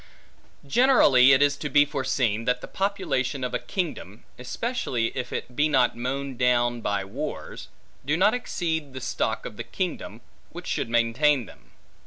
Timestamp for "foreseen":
1.85-2.45